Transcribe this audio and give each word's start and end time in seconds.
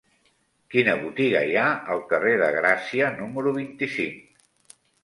Quina 0.75 0.95
botiga 1.01 1.43
hi 1.49 1.53
ha 1.57 1.67
al 1.97 2.03
carrer 2.15 2.35
de 2.43 2.51
Gràcia 2.59 3.13
número 3.21 3.57
vint-i-cinc? 3.63 4.79